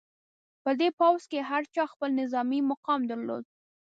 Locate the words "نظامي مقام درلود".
2.21-3.45